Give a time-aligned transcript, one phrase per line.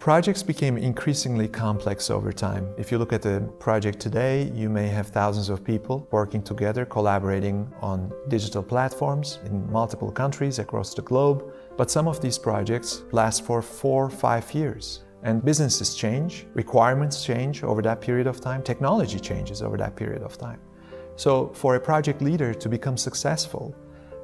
[0.00, 2.66] Projects became increasingly complex over time.
[2.78, 6.86] If you look at the project today, you may have thousands of people working together,
[6.86, 11.52] collaborating on digital platforms in multiple countries across the globe.
[11.76, 15.04] But some of these projects last for four, five years.
[15.22, 20.22] And businesses change, requirements change over that period of time, technology changes over that period
[20.22, 20.60] of time.
[21.16, 23.76] So, for a project leader to become successful,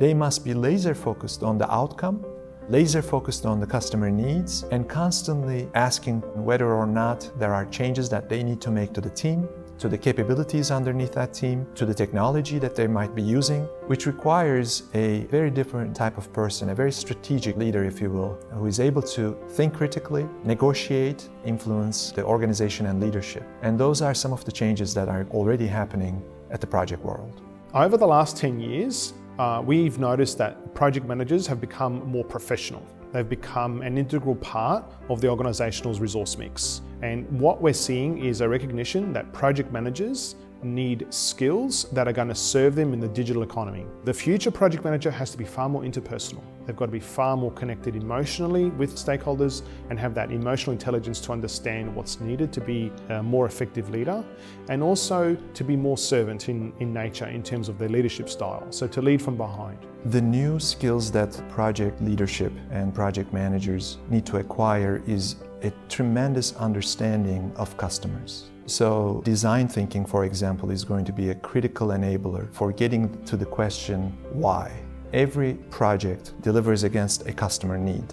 [0.00, 2.26] they must be laser focused on the outcome
[2.70, 8.08] laser focused on the customer needs and constantly asking whether or not there are changes
[8.08, 11.84] that they need to make to the team, to the capabilities underneath that team, to
[11.84, 16.70] the technology that they might be using, which requires a very different type of person,
[16.70, 22.12] a very strategic leader, if you will, who is able to think critically, negotiate, influence
[22.12, 23.42] the organization and leadership.
[23.62, 27.42] And those are some of the changes that are already happening at the project world.
[27.74, 32.86] Over the last 10 years, uh, we've noticed that project managers have become more professional.
[33.12, 36.82] They've become an integral part of the organisational's resource mix.
[37.02, 42.28] And what we're seeing is a recognition that project managers need skills that are going
[42.28, 43.86] to serve them in the digital economy.
[44.04, 46.42] The future project manager has to be far more interpersonal.
[46.70, 51.18] They've got to be far more connected emotionally with stakeholders and have that emotional intelligence
[51.22, 54.24] to understand what's needed to be a more effective leader
[54.68, 58.64] and also to be more servant in, in nature in terms of their leadership style.
[58.70, 59.78] So to lead from behind.
[60.04, 66.54] The new skills that project leadership and project managers need to acquire is a tremendous
[66.54, 68.50] understanding of customers.
[68.66, 73.36] So, design thinking, for example, is going to be a critical enabler for getting to
[73.36, 74.70] the question why.
[75.12, 78.04] Every project delivers against a customer need.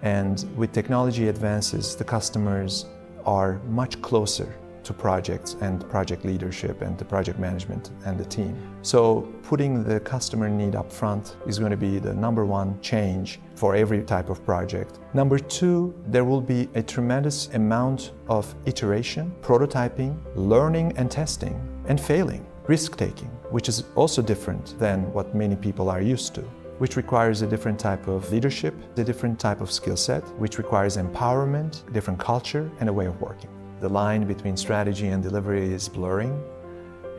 [0.00, 2.86] And with technology advances, the customers
[3.26, 8.56] are much closer to projects and project leadership and the project management and the team.
[8.80, 13.38] So putting the customer need up front is going to be the number one change
[13.54, 14.98] for every type of project.
[15.12, 22.00] Number two, there will be a tremendous amount of iteration, prototyping, learning and testing, and
[22.00, 26.44] failing, risk taking, which is also different than what many people are used to
[26.82, 30.96] which requires a different type of leadership, a different type of skill set, which requires
[30.96, 33.48] empowerment, different culture, and a way of working.
[33.78, 36.42] The line between strategy and delivery is blurring,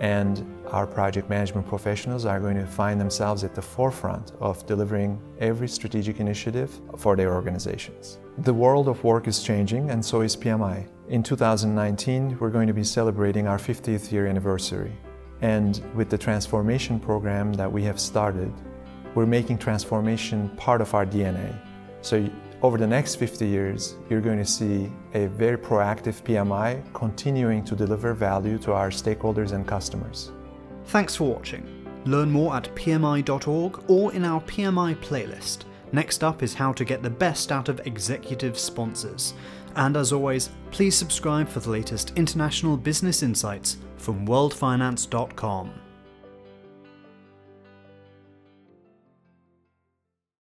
[0.01, 5.21] and our project management professionals are going to find themselves at the forefront of delivering
[5.39, 8.19] every strategic initiative for their organizations.
[8.39, 10.89] The world of work is changing, and so is PMI.
[11.07, 14.91] In 2019, we're going to be celebrating our 50th year anniversary.
[15.43, 18.53] And with the transformation program that we have started,
[19.13, 21.53] we're making transformation part of our DNA.
[22.01, 22.29] So
[22.61, 27.75] over the next 50 years, you're going to see a very proactive PMI continuing to
[27.75, 30.31] deliver value to our stakeholders and customers.
[30.85, 31.67] Thanks for watching.
[32.05, 35.65] Learn more at pmi.org or in our PMI playlist.
[35.91, 39.33] Next up is how to get the best out of executive sponsors.
[39.75, 45.82] And as always, please subscribe for the latest international business insights from worldfinance.com.